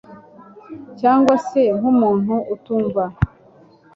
cyangwa 0.99 1.33
se 1.47 1.61
nk’umuntu 1.77 2.35
utumva 2.53 3.03